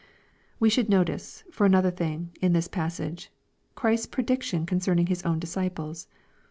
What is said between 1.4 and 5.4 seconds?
for another thing, in this passage, Christ's prediction concerning His own